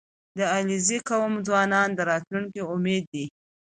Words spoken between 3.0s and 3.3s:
دي.